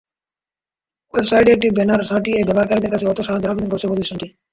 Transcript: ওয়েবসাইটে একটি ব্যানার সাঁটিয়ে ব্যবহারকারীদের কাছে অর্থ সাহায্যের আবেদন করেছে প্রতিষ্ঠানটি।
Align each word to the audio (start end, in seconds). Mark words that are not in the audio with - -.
ওয়েবসাইটে 1.13 1.51
একটি 1.53 1.67
ব্যানার 1.77 2.01
সাঁটিয়ে 2.09 2.39
ব্যবহারকারীদের 2.47 2.91
কাছে 2.93 3.05
অর্থ 3.07 3.19
সাহায্যের 3.23 3.51
আবেদন 3.51 3.69
করেছে 3.69 3.89
প্রতিষ্ঠানটি। 3.89 4.27